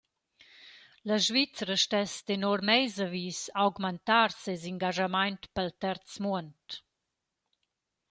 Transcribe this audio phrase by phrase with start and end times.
[1.09, 6.67] La Svizra stess tenor meis avis augmantar seis ingaschamaint pel Terz muond.